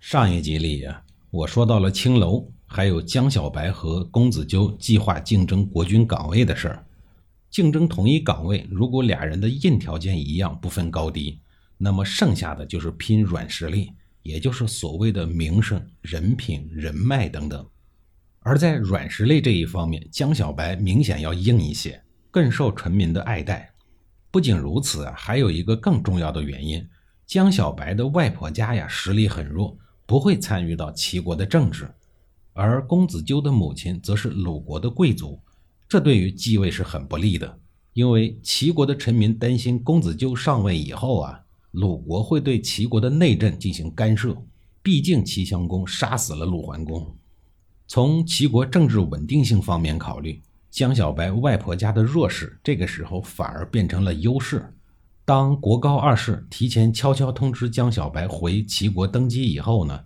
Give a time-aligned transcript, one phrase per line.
[0.00, 6.86] 上一集里呀，我说到了青楼，还有江小白和公子纠计划竞争国军岗位的事儿。
[7.50, 11.38] 竞争同一岗位，如果俩人的硬条件一样，不分高低，
[11.76, 13.92] 那么剩下的就是拼软实力，
[14.22, 17.64] 也就是所谓的名声、人品、人脉等等。
[18.40, 23.70] 而在软实力这一方面，江小白明显要硬一些，更受臣民的爱戴。
[24.30, 26.84] 不仅如此，还有一个更重要的原因：
[27.26, 29.76] 江小白的外婆家呀，实力很弱。
[30.10, 31.88] 不会参与到齐国的政治，
[32.52, 35.38] 而公子纠的母亲则是鲁国的贵族，
[35.88, 37.60] 这对于继位是很不利的。
[37.92, 41.40] 因为齐国的臣民担心公子纠上位以后啊，
[41.70, 44.36] 鲁国会对齐国的内政进行干涉。
[44.82, 47.16] 毕竟齐襄公杀死了鲁桓公。
[47.86, 54.74] 从齐国政治稳定性方面考虑，江小白外婆家的弱势，这个时候反而变成了优势。
[55.30, 59.96] 当国高二世提前悄悄通知江小白回齐国登基以后呢，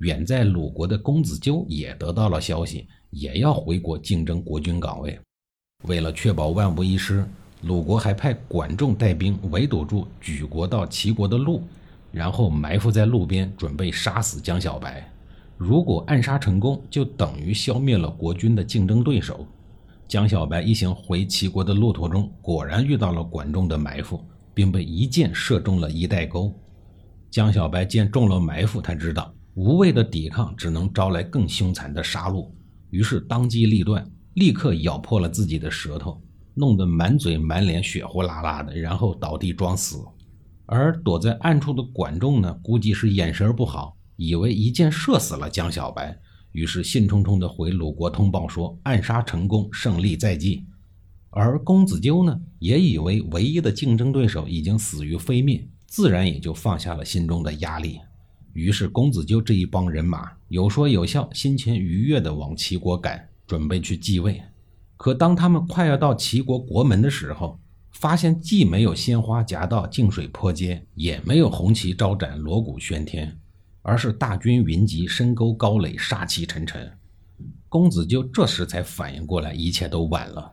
[0.00, 5.18] 远在鲁国的公子纠也得到了消息，也要回国竞争国君岗位。
[5.84, 7.26] 为了确保万无一失，
[7.62, 11.62] 鲁国还派管仲带兵围堵住举国到齐国的路，
[12.12, 15.10] 然后埋伏在路边，准备杀死江小白。
[15.56, 19.46] 如果暗杀成功，就等于消灭了国君的竞争对手。
[20.06, 24.22] 江小白一行回齐国的路途中，果然遇到了管仲的埋伏。
[24.54, 26.52] 并被一箭射中了一带沟。
[27.30, 32.48] 江小白见中了埋伏，他知道无谓的抵抗只能招来更凶残的杀戮，
[32.90, 36.22] 于是当机立断，立刻咬破了自己的舌头，
[36.54, 39.98] 弄得满嘴满脸血呼啦啦的，然后倒地装死。
[40.66, 46.16] 而躲在暗处的管仲呢，估计是眼神不好，以为一箭射死了江小白，
[46.52, 50.64] 于是兴冲冲地回鲁国通报说暗杀成功，胜利在即。
[51.36, 57.98] 而公子纠呢，也以为唯一的竞争对手已经死于非命，自然也就放下了心中的压力。
[58.52, 64.40] 于是，公子纠这一帮人马有说有笑，心情愉悦地往齐国赶，准备去继位。
[64.96, 67.58] 可当他们快要到齐国国门的时候，
[67.90, 73.36] 发现既没有鲜花夹道、净水泼街，也没有红旗招展、锣鼓喧天，
[73.82, 76.92] 而是大军云集、深沟高垒、杀气沉沉。
[77.68, 80.52] 公子纠这时才反应过来，一切都晚了。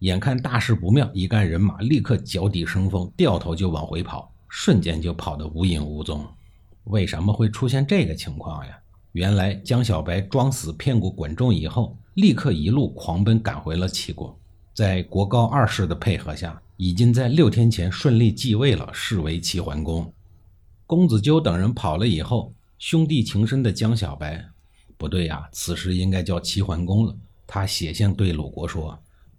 [0.00, 6.26] 眼看大事不妙，一干人马立刻脚底生风，掉头就往回跑，瞬间就跑得无影无踪。
[6.84, 8.78] 为什么会出现这个情况呀？
[9.12, 14.38] 原来江小白装死骗过管仲以后，立刻一路狂奔赶回了齐国，
[14.74, 20.12] 在国高二世的配合下，已经在六天前顺利继位了，是为齐桓公。
[20.86, 24.44] 公子纠等人跑了以后，兄弟情深的江小白，
[24.98, 27.16] 不对呀，此时应该叫齐桓公了。
[27.46, 28.98] 他写信对鲁国说。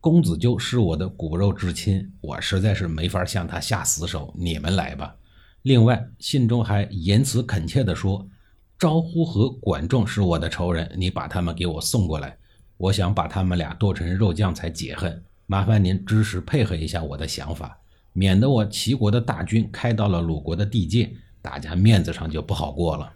[0.09, 4.34] 公子纠是我的骨肉至亲，我实在是没法向他下死手。
[4.38, 5.13] 你们来吧。
[5.63, 8.25] 另外，信中还言辞恳切地说
[8.79, 12.38] ：“招呼和管仲是我的仇人，你把他们给我送过来。
[12.78, 15.22] 我想把他们俩剁成肉酱才解恨。
[15.45, 17.78] 麻烦您支持配合一下我的想法，
[18.13, 23.12] 免得我齐国的大军开到了鲁国的地界，大家面子上就不好过了。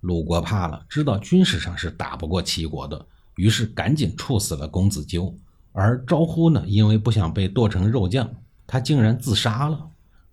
[0.00, 5.38] 鲁国怕了，知道军事上是打不过齐国的，于是赶紧处死了公子纠。”
[5.72, 8.28] 而招呼呢，因为不想被剁成肉酱，
[8.66, 9.88] 他竟然自杀了。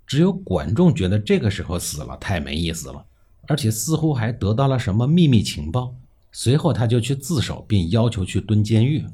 [0.06, 3.06] 只有管仲觉得这个时候死了太没意思了，
[3.48, 5.94] 而且似乎还得到了什么秘密情报。
[6.32, 9.06] 随后他就去自首，并要求去蹲监狱。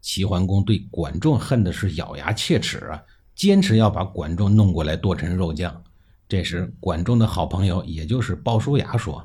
[0.00, 3.02] 齐桓公对管仲恨的是咬牙切齿啊，
[3.34, 5.82] 坚持要把管仲弄过来剁成肉酱。
[6.28, 9.24] 这时，管仲的好朋友，也就是鲍叔牙说：“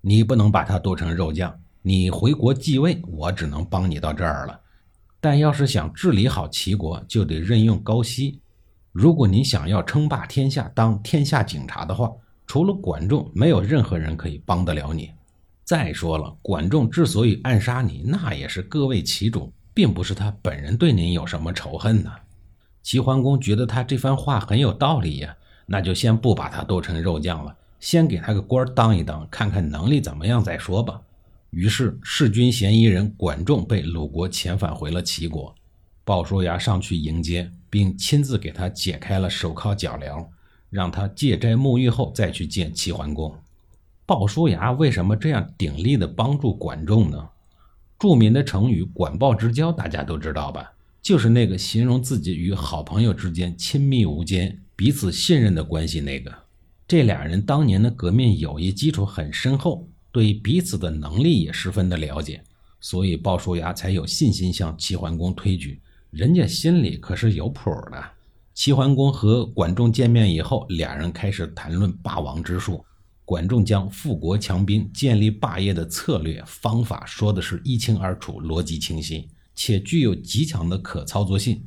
[0.00, 4.60] 你不能把他剁成肉酱，你回国继位，我只能帮你到这儿了。”
[5.20, 8.40] 但要是想治理好齐国，就得任用高息。
[8.92, 12.10] 如果你想要称霸天下，当天下警察的话，
[12.46, 15.10] 除了管仲，没有任何人可以帮得了你。
[15.64, 22.10] 再说了，管仲之所以暗杀你，那也是各为其主，并不是他本人对您有什么仇恨呢。
[22.82, 25.36] 齐桓公觉得他这番话很有道理呀，
[25.66, 31.00] 那就先不把他剁成肉酱了，先给他个官当一当，看看能力怎么样再说吧。
[31.50, 35.54] 于是，弑君嫌疑人管仲被鲁国遣返回了齐国。
[36.04, 40.26] 鲍叔牙上去迎接，并亲自给他解开了手铐脚镣，
[40.70, 43.34] 让他戒斋沐浴后再去见齐桓公。
[44.04, 47.28] 鲍叔牙为什么这样鼎力的帮助管仲呢？
[47.98, 50.72] 著名的成语“管鲍之交”大家都知道吧？
[51.02, 56.32] 就是那个形容自己与好朋友之间亲密无间、彼此信任的关系那个。
[56.86, 62.42] 这俩人当年的革命友谊基础很深厚，对彼此的能力也十分的了解，
[62.80, 65.78] 所以鲍叔牙才有信心向齐桓公推举。
[66.10, 68.02] 人家心里可是有谱的。
[68.54, 72.82] 齐桓公和管仲见面以后，俩人开始谈论霸王之术。
[73.26, 79.28] 管仲将富国强兵、建立霸业的策略方法说的是一清二楚，逻辑清晰。
[79.54, 81.62] 且具有极强的可操作性，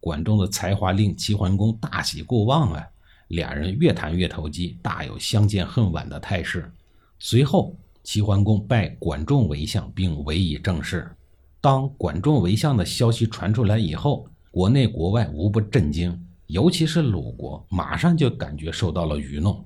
[0.00, 2.84] 管仲的才华令齐桓公大喜过望啊！
[3.28, 6.70] 俩人越谈越投机，大有相见恨晚的态势。
[7.18, 7.74] 随后，
[8.06, 11.10] 齐桓公拜管仲为相，并委以政事。
[11.60, 16.16] 当管仲为相的消息传出来以后，国内国外无不震惊，
[16.46, 19.64] 尤其是鲁国，马上就感觉受到了愚弄。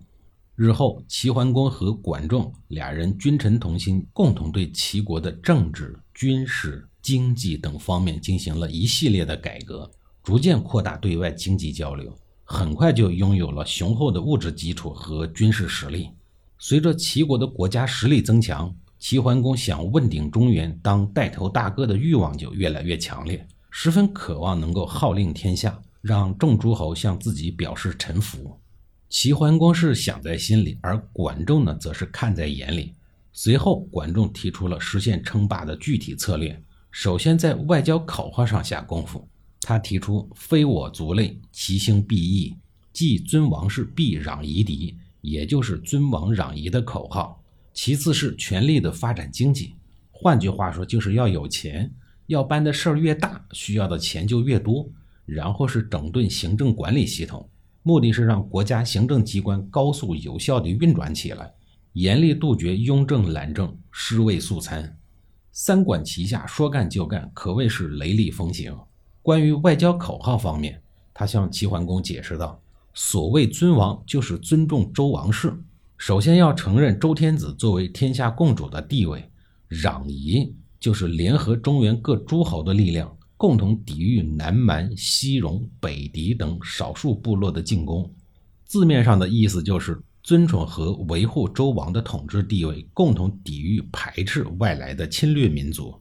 [0.54, 6.86] 日后，齐桓公和管仲俩人君臣同心，共同对齐国的政治、军事。
[7.02, 9.90] 经济等方面进行了一系列的改革，
[10.22, 12.14] 逐渐扩大对外经济交流，
[12.44, 16.08] 很快就拥有了雄厚的物质基础和军事实力。
[16.62, 28.54] 随着齐国的国家实力增强，齐桓公想问鼎中原、当带头大哥的欲望就越来越强烈，十分渴望能够号令天下，让众诸侯向自己表示臣服。
[29.08, 32.94] 齐桓公是想在心里，而管仲呢，则是看在眼里。
[33.32, 36.62] 随后，管仲提出了实现称霸的具体策略。
[36.90, 39.26] 首先，在外交口号上下功夫。
[39.62, 42.54] 他提出“非我族类，其心必异”，
[42.92, 47.42] 即尊王室必攘夷狄，也就是尊王攘夷的口号。
[47.72, 49.74] 其次是全力的发展经济，
[50.10, 51.90] 换句话说，就是要有钱，
[52.26, 54.88] 要办的事儿越大，需要的钱就越多。
[55.24, 57.48] 然后是整顿行政管理系统，
[57.84, 61.54] 目的是让国家行政机关高速有效地运转起来，
[61.92, 64.98] 严厉杜绝庸政懒政、尸位素餐。
[65.52, 68.76] 三管齐下，说干就干，可谓是雷厉风行。
[69.22, 70.82] 关于外交口号方面，
[71.14, 72.59] 他向齐桓公解释道
[72.94, 75.52] ：“所谓尊王，就是尊重周王室。
[75.96, 79.20] 首先要承认周天子作为天下共主的地位；
[79.70, 88.10] 攘夷，就是联合中原各诸侯的力量，共同抵御南蛮、西戎、北狄等少数部落的进攻。
[88.64, 95.98] 字面上的意思就是。”尊崇和维护周王的统治地位，共同抵御排斥外来的侵略民族。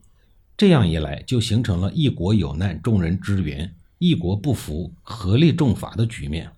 [0.58, 3.66] 这样一来，就形成了一国有难，众人支援；
[3.98, 6.52] 一国不服，合力重罚的局面。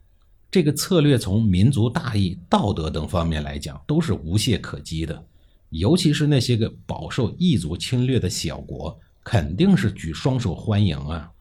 [0.52, 5.24] 这个策略从民族大义、道德等方面来讲，都是无懈可击的。
[5.70, 8.94] 尤其是那些个饱受异族侵略的小国，
[9.24, 11.32] 肯定是举双手欢迎啊！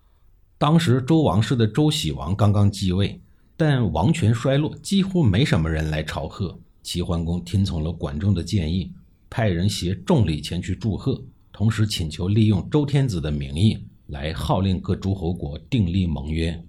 [0.57, 3.19] 当时周王室的周喜王刚刚继位。
[3.57, 6.57] 但王权衰落，几乎没什么人来朝贺。
[6.81, 8.91] 齐桓公听从了管仲的建议，
[9.29, 11.21] 派人携重礼前去祝贺，
[11.51, 13.77] 同时请求利用周天子的名义
[14.07, 16.59] 来号令各诸侯国订立盟约。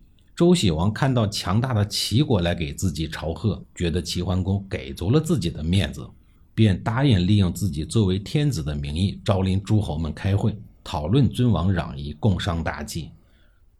[0.42, 6.04] 周喜王看到强大的齐国来给自己朝贺，觉得齐桓公给足了自己的面子，
[6.52, 10.52] 便答应利用自己作为天子的名义召临诸侯们开会，
[10.82, 13.08] 讨论尊王攘夷，共商大计。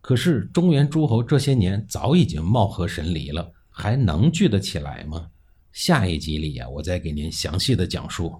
[0.00, 5.26] 可是中原诸侯这些年早已经貌合神离了，还能聚得起来吗？
[5.72, 8.32] 下一集里呀，我再给您详细的讲述。